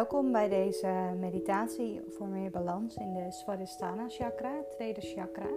Welkom 0.00 0.32
bij 0.32 0.48
deze 0.48 1.16
meditatie 1.18 2.00
voor 2.08 2.26
meer 2.26 2.50
balans 2.50 2.96
in 2.96 3.12
de 3.12 3.30
Svadhisthana 3.30 4.08
chakra, 4.08 4.64
tweede 4.70 5.00
chakra. 5.00 5.48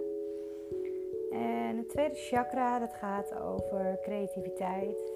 En 1.30 1.76
het 1.76 1.88
tweede 1.88 2.14
chakra 2.14 2.78
dat 2.78 2.94
gaat 2.94 3.40
over 3.40 3.98
creativiteit, 4.02 5.12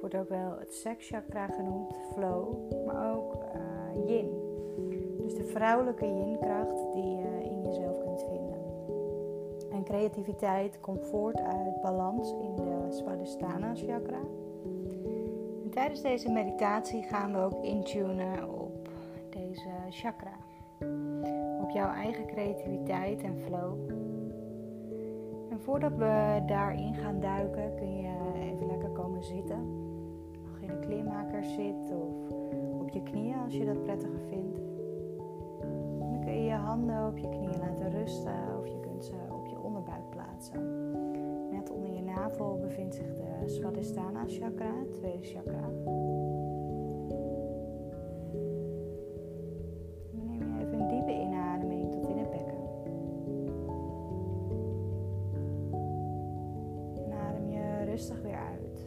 wordt 0.00 0.14
ook 0.14 0.28
wel 0.28 0.58
het 0.58 0.74
sekschakra 0.74 1.46
genoemd, 1.46 1.96
flow, 2.12 2.54
maar 2.86 3.14
ook 3.14 3.34
uh, 3.34 4.08
yin. 4.08 4.30
Dus 5.22 5.34
de 5.34 5.44
vrouwelijke 5.44 6.06
yin-kracht 6.06 6.92
die 6.92 7.16
je 7.16 7.42
in 7.42 7.62
jezelf 7.62 7.98
kunt 7.98 8.22
vinden. 8.22 8.62
En 9.72 9.84
creativiteit 9.84 10.80
komt 10.80 11.06
voort 11.06 11.40
uit 11.40 11.80
balans 11.80 12.30
in 12.30 12.54
de 12.54 12.86
Svadhisthana 12.88 13.74
chakra 13.74 14.20
tijdens 15.74 16.02
deze 16.02 16.30
meditatie 16.30 17.02
gaan 17.02 17.32
we 17.32 17.38
ook 17.38 17.64
intunen 17.64 18.60
op 18.60 18.88
deze 19.30 19.70
chakra. 19.90 20.36
Op 21.62 21.70
jouw 21.70 21.92
eigen 21.92 22.26
creativiteit 22.26 23.22
en 23.22 23.38
flow. 23.38 23.90
En 25.50 25.60
voordat 25.60 25.96
we 25.96 26.42
daarin 26.46 26.94
gaan 26.94 27.20
duiken, 27.20 27.74
kun 27.76 27.96
je 27.96 28.12
even 28.40 28.66
lekker 28.66 28.88
komen 28.88 29.24
zitten. 29.24 29.58
Mag 30.50 30.60
in 30.60 30.70
een 30.70 30.80
kleermaker 30.80 31.44
zitten 31.44 31.96
of 31.96 32.30
op 32.80 32.88
je 32.88 33.02
knieën 33.02 33.38
als 33.44 33.54
je 33.54 33.64
dat 33.64 33.82
prettiger 33.82 34.20
vindt. 34.28 34.58
Dan 35.98 36.20
kun 36.20 36.32
je 36.32 36.44
je 36.44 36.54
handen 36.54 37.06
op 37.06 37.18
je 37.18 37.28
knieën 37.28 37.58
laten 37.58 37.90
rusten 37.90 38.58
of 38.58 38.66
je 38.66 38.80
kunt 38.80 39.04
ze 39.04 39.14
op 39.30 39.46
je 39.46 39.62
onderbuik 39.62 40.10
plaatsen. 40.10 40.83
Navel 42.24 42.58
bevindt 42.58 42.94
zich 42.94 43.12
de 43.14 43.42
Svadhisthana 43.46 44.24
chakra, 44.26 44.72
tweede 44.90 45.26
chakra. 45.26 45.60
Dan 50.10 50.26
neem 50.26 50.56
je 50.56 50.64
even 50.64 50.80
een 50.80 50.88
diepe 50.88 51.12
inademing 51.12 51.92
tot 51.92 52.08
in 52.08 52.18
het 52.18 52.30
bekken. 52.30 52.62
En 57.04 57.12
adem 57.12 57.50
je 57.50 57.84
rustig 57.84 58.22
weer 58.22 58.36
uit. 58.36 58.86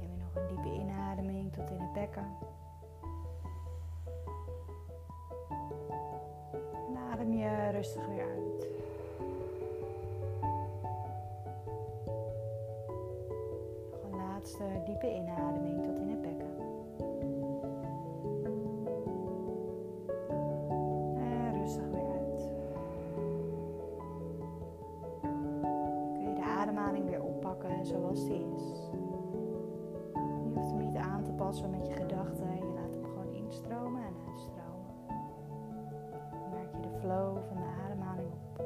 Neem 0.00 0.10
je 0.10 0.18
nog 0.18 0.34
een 0.34 0.46
diepe 0.48 0.80
inademing 0.80 1.52
tot 1.52 1.70
in 1.70 1.80
het 1.80 1.92
bekken. 1.92 2.26
Je 7.42 7.70
rustig 7.70 8.06
weer 8.06 8.24
uit. 8.24 8.68
Nog 13.90 14.02
een 14.10 14.16
laatste 14.16 14.64
diepe 14.84 15.14
inademing 15.14 15.82
tot 15.82 15.98
in 15.98 16.08
het 16.08 16.22
bekken. 16.22 16.50
En 21.16 21.60
rustig 21.60 21.84
weer 21.90 22.10
uit. 22.20 22.50
Kun 26.12 26.28
je 26.28 26.34
de 26.34 26.42
ademhaling 26.42 27.04
weer 27.04 27.22
oppakken 27.22 27.86
zoals 27.86 28.24
die 28.24 28.46
is. 28.54 28.90
Je 30.14 30.50
hoeft 30.54 30.70
hem 30.70 30.78
niet 30.78 30.96
aan 30.96 31.22
te 31.22 31.32
passen 31.32 31.70
met 31.70 31.86
je 31.86 31.92
gedachten. 31.92 32.71
Van 37.48 37.56
de 37.56 37.68
ademhaling 37.84 38.28
op. 38.32 38.64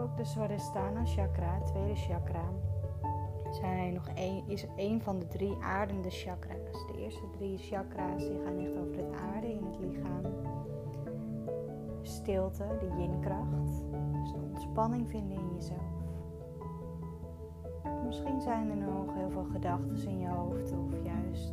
Ook 0.00 0.16
de 0.16 0.24
Swadhisthana 0.24 1.04
chakra, 1.04 1.60
tweede 1.60 1.94
chakra, 1.94 2.48
zijn 3.50 3.94
nog 3.94 4.08
een, 4.14 4.42
is 4.46 4.66
een 4.76 5.02
van 5.02 5.18
de 5.18 5.28
drie 5.28 5.56
aardende 5.60 6.10
chakra's. 6.10 6.86
De 6.86 6.98
eerste 6.98 7.30
drie 7.30 7.58
chakra's 7.58 8.22
die 8.22 8.38
gaan 8.44 8.58
echt 8.58 8.76
over 8.76 8.96
het 8.96 9.12
aarde 9.12 9.52
in 9.52 9.64
het 9.64 9.78
lichaam. 9.78 10.22
Stilte, 12.02 12.76
de 12.80 12.88
yin-kracht, 12.98 13.50
dus 14.12 14.32
de 14.32 14.38
ontspanning 14.48 15.08
vinden 15.08 15.36
in 15.36 15.54
jezelf. 15.54 16.07
Misschien 18.06 18.40
zijn 18.40 18.70
er 18.70 18.76
nog 18.76 19.14
heel 19.14 19.30
veel 19.30 19.44
gedachten 19.44 20.08
in 20.08 20.18
je 20.18 20.28
hoofd 20.28 20.72
of 20.72 21.04
juist 21.04 21.52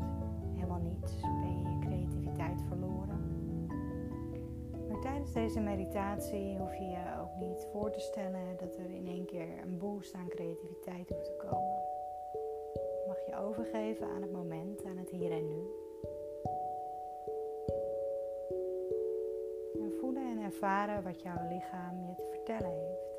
helemaal 0.53 0.79
niets. 0.79 1.21
Ben 1.21 1.59
je 1.59 1.69
je 1.69 1.79
creativiteit 1.79 2.61
verloren. 2.67 3.25
Maar 4.89 4.99
tijdens 5.01 5.31
deze 5.31 5.59
meditatie 5.59 6.57
hoef 6.57 6.75
je 6.75 6.85
je 6.85 7.19
ook 7.21 7.47
niet 7.47 7.67
voor 7.71 7.91
te 7.91 7.99
stellen 7.99 8.57
dat 8.57 8.75
er 8.75 8.91
in 8.91 9.07
één 9.07 9.25
keer 9.25 9.47
een 9.63 9.77
boost 9.77 10.13
aan 10.13 10.27
creativiteit 10.27 11.09
hoeft 11.09 11.25
te 11.25 11.35
komen. 11.37 11.83
Mag 13.07 13.25
je 13.25 13.37
overgeven 13.37 14.07
aan 14.07 14.21
het 14.21 14.31
moment, 14.31 14.85
aan 14.85 14.97
het 14.97 15.09
hier 15.09 15.31
en 15.31 15.47
nu. 15.47 15.69
En 19.81 19.93
voelen 19.99 20.23
en 20.23 20.43
ervaren 20.43 21.03
wat 21.03 21.21
jouw 21.21 21.47
lichaam 21.49 22.05
je 22.07 22.15
te 22.15 22.27
vertellen 22.31 22.71
heeft 22.71 23.14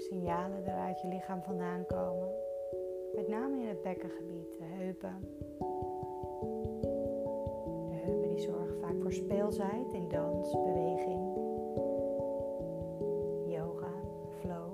signalen 0.00 0.66
er 0.66 0.78
uit 0.78 1.00
je 1.00 1.08
lichaam 1.08 1.42
vandaan 1.42 1.86
komen. 1.86 2.28
Met 3.14 3.28
name 3.28 3.60
in 3.60 3.68
het 3.68 3.82
bekkengebied, 3.82 4.58
de 4.58 4.64
heupen. 4.64 5.28
De 7.88 7.94
heupen 7.94 8.28
die 8.28 8.38
zorgen 8.38 8.78
vaak 8.80 9.00
voor 9.02 9.12
speelsheid 9.12 9.92
in 9.92 10.08
dans, 10.08 10.52
beweging, 10.52 11.20
yoga, 13.46 13.92
flow. 14.40 14.72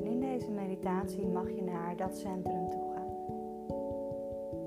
En 0.00 0.06
in 0.06 0.20
deze 0.20 0.50
meditatie 0.50 1.26
mag 1.26 1.50
je 1.50 1.62
naar 1.62 1.96
dat 1.96 2.16
centrum 2.16 2.70
toe 2.70 2.92
gaan. 2.94 3.06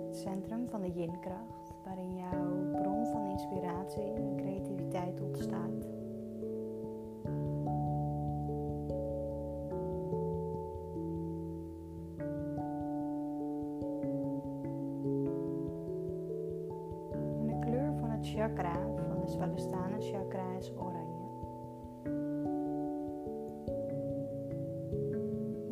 Het 0.08 0.18
centrum 0.18 0.70
van 0.70 0.82
de 0.82 0.92
yin-kracht, 0.92 1.74
waarin 1.84 2.16
jouw 2.16 2.82
bron 2.82 3.06
van 3.06 3.30
inspiratie 3.30 4.14
en 4.14 4.36
creativiteit 4.36 5.22
ontstaat. 5.22 5.91
Chakra 18.42 18.74
van 19.08 19.20
de 19.22 19.28
Svalustana 19.28 19.98
chakra 20.00 20.58
is 20.58 20.72
oranje. 20.78 21.30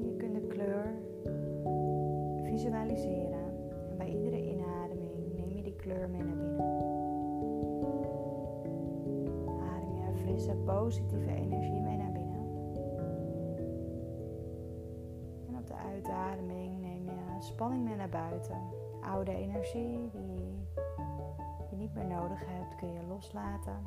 Je 0.05 0.15
kunt 0.17 0.33
de 0.33 0.47
kleur 0.47 0.93
visualiseren 2.43 3.69
en 3.89 3.97
bij 3.97 4.07
iedere 4.07 4.41
inademing 4.45 5.33
neem 5.35 5.55
je 5.55 5.61
die 5.61 5.75
kleur 5.75 6.09
mee 6.09 6.23
naar 6.23 6.35
binnen. 6.35 6.61
Adem 9.73 9.95
je 9.95 10.21
frisse, 10.21 10.55
positieve 10.65 11.33
energie 11.33 11.81
mee 11.81 11.97
naar 11.97 12.11
binnen. 12.11 12.47
En 15.47 15.57
op 15.57 15.67
de 15.67 15.75
uitademing 15.75 16.81
neem 16.81 17.05
je 17.05 17.35
spanning 17.39 17.83
mee 17.83 17.95
naar 17.95 18.09
buiten. 18.09 18.57
Oude 19.01 19.35
energie 19.35 20.09
die 20.11 20.58
niet 21.93 22.03
meer 22.03 22.17
nodig 22.17 22.39
hebt, 22.45 22.75
kun 22.75 22.93
je 22.93 22.99
loslaten. 23.07 23.77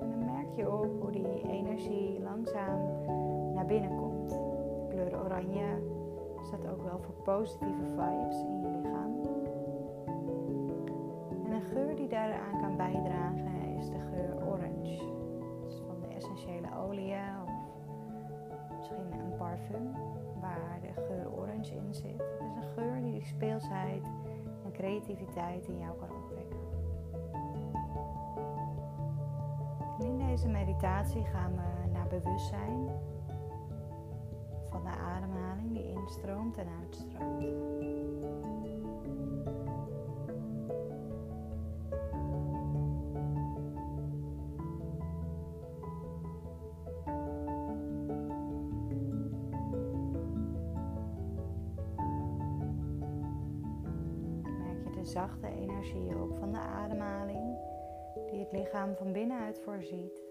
En 0.00 0.10
dan 0.10 0.24
merk 0.24 0.56
je 0.56 0.66
ook 0.66 1.02
hoe 1.02 1.10
die 1.12 1.42
energie 1.42 2.20
langzaam 2.20 2.80
naar 3.54 3.66
binnen 3.66 3.96
komt. 3.96 4.30
De 4.30 4.86
kleur 4.88 5.24
oranje 5.24 5.82
staat 6.42 6.66
ook 6.68 6.82
wel 6.82 6.98
voor 6.98 7.14
positieve 7.24 7.86
vibes 7.86 8.40
in 8.40 8.60
je 8.60 8.68
lichaam. 8.68 9.20
En 11.44 11.52
een 11.52 11.62
geur 11.62 11.96
die 11.96 12.08
daaraan 12.08 12.60
kan 12.60 12.76
bijdragen 12.76 13.45
is 13.86 13.92
de 13.92 14.16
geur 14.16 14.46
orange. 14.46 14.98
Van 15.86 16.00
de 16.00 16.14
essentiële 16.14 16.76
olie 16.76 17.14
of 17.42 17.50
misschien 18.76 19.12
een 19.12 19.36
parfum 19.36 19.92
waar 20.40 20.78
de 20.80 21.02
geur 21.02 21.32
orange 21.32 21.74
in 21.74 21.94
zit. 21.94 22.18
Het 22.18 22.48
is 22.50 22.56
een 22.56 22.72
geur 22.74 23.02
die 23.02 23.24
speelsheid 23.24 24.04
en 24.64 24.72
creativiteit 24.72 25.66
in 25.66 25.78
jou 25.78 25.96
kan 25.98 26.08
opwekken. 26.16 26.64
in 29.98 30.18
deze 30.18 30.48
meditatie 30.48 31.24
gaan 31.24 31.52
we 31.54 31.88
naar 31.92 32.06
bewustzijn 32.06 32.88
van 34.70 34.82
de 34.82 34.90
ademhaling 34.90 35.72
die 35.72 35.92
instroomt 35.92 36.56
en 36.56 36.66
uitstroomt. 36.82 37.95
Zachte 55.16 55.46
energie 55.46 56.22
op 56.22 56.36
van 56.38 56.52
de 56.52 56.58
ademhaling, 56.58 57.58
die 58.30 58.40
het 58.40 58.52
lichaam 58.52 58.96
van 58.96 59.12
binnenuit 59.12 59.58
voorziet 59.58 60.22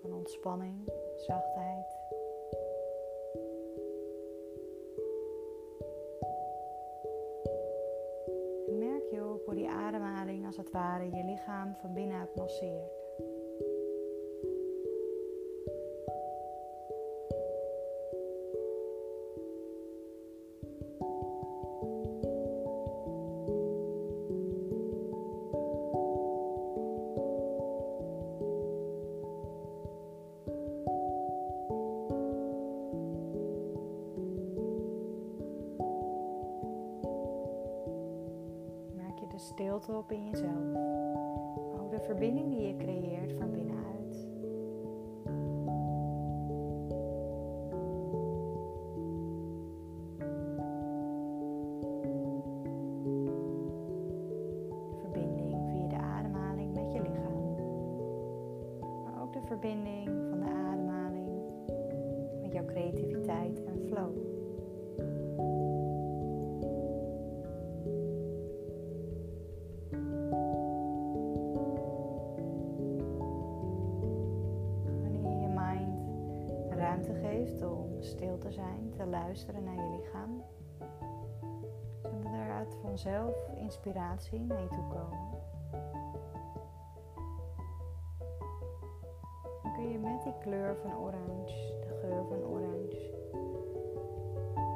van 0.00 0.12
ontspanning, 0.12 0.92
zachtheid. 1.16 1.96
Merk 8.78 9.10
je 9.10 9.24
op 9.32 9.44
hoe 9.44 9.54
die 9.54 9.68
ademhaling 9.68 10.46
als 10.46 10.56
het 10.56 10.70
ware 10.70 11.04
je 11.04 11.24
lichaam 11.24 11.74
van 11.74 11.92
binnenuit 11.92 12.36
masseert. 12.36 13.07
Stilte 39.38 39.92
op 39.92 40.12
in 40.12 40.24
jezelf. 40.24 40.74
ook 41.80 41.90
de 41.90 42.00
verbinding 42.00 42.50
die 42.50 42.66
je 42.66 42.76
creëert 42.76 43.32
van 43.38 43.50
binnenuit. 43.50 44.28
De 54.90 54.98
verbinding 55.00 55.70
via 55.70 55.88
de 55.88 55.96
ademhaling 55.96 56.74
met 56.74 56.92
je 56.92 57.00
lichaam. 57.00 57.54
Maar 59.04 59.22
ook 59.22 59.32
de 59.32 59.42
verbinding 59.42 60.08
van 60.30 60.40
de 60.40 60.46
ademhaling 60.46 61.28
met 62.42 62.52
jouw 62.52 62.64
creativiteit 62.64 63.64
en 63.64 63.82
flow. 63.86 64.37
Om 77.62 78.02
stil 78.02 78.38
te 78.38 78.50
zijn, 78.52 78.90
te 78.96 79.06
luisteren 79.06 79.64
naar 79.64 79.74
je 79.74 79.96
lichaam. 79.96 80.42
Zodat 82.02 82.32
er 82.32 82.52
uit 82.52 82.76
vanzelf 82.82 83.36
inspiratie 83.56 84.40
naar 84.40 84.60
je 84.60 84.86
komen. 84.88 85.38
Dan 89.62 89.72
kun 89.74 89.88
je 89.88 89.98
met 89.98 90.22
die 90.22 90.38
kleur 90.40 90.76
van 90.82 90.98
orange, 90.98 91.76
de 91.80 91.98
geur 92.00 92.24
van 92.28 92.44
orange, 92.44 93.10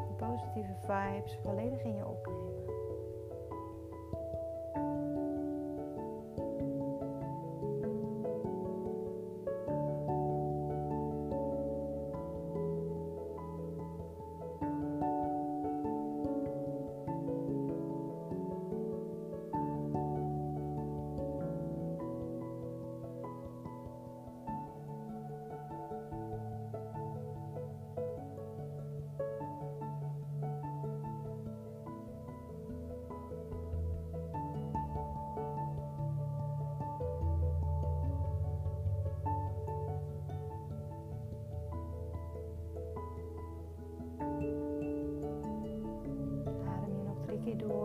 de 0.09 0.15
positieve 0.17 0.75
vibes 0.81 1.39
volledig 1.43 1.83
in 1.83 1.95
je 1.95 2.07
opnemen. 2.07 2.62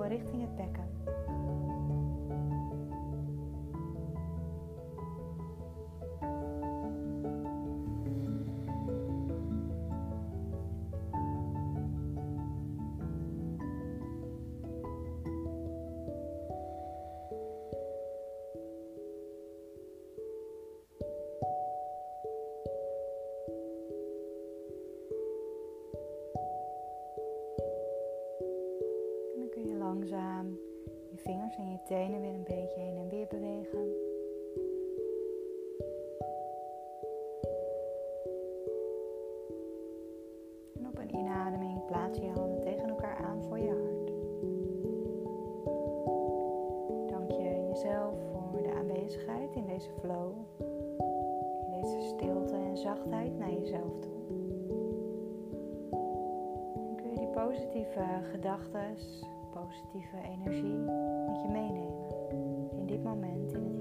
Richting 0.08 0.42
het 0.42 0.56
bekken. 0.56 1.17
Vingers 31.18 31.58
en 31.58 31.72
je 31.72 31.78
tenen 31.84 32.22
weer 32.22 32.34
een 32.34 32.44
beetje 32.44 32.80
heen 32.80 32.98
en 32.98 33.10
weer 33.10 33.28
bewegen. 33.28 33.96
En 40.76 40.88
op 40.88 40.98
een 40.98 41.16
inademing 41.16 41.86
plaats 41.86 42.18
je 42.18 42.26
je 42.26 42.32
handen 42.32 42.62
tegen 42.62 42.90
elkaar 42.90 43.16
aan 43.16 43.44
voor 43.44 43.60
je 43.60 43.70
hart. 43.70 44.08
Dank 47.10 47.32
je 47.32 47.68
jezelf 47.68 48.14
voor 48.52 48.62
de 48.62 48.74
aanwezigheid 48.74 49.56
in 49.56 49.66
deze 49.66 49.90
flow, 50.00 50.32
in 51.66 51.82
deze 51.82 52.02
stilte 52.02 52.56
en 52.56 52.78
zachtheid 52.78 53.38
naar 53.38 53.54
jezelf 53.54 54.00
toe. 54.00 54.16
Dan 56.74 56.96
kun 56.96 57.10
je 57.10 57.18
die 57.18 57.28
positieve 57.28 58.06
gedachten 58.32 58.98
positieve 59.60 60.18
energie 60.22 60.78
met 61.28 61.42
je 61.42 61.48
meenemen. 61.52 62.78
In 62.78 62.86
dit 62.86 63.04
moment 63.04 63.54
in 63.54 63.64
het 63.64 63.77